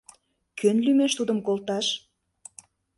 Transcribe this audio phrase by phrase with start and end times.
[0.59, 1.87] Кӧн лӱмеш тудым колташ?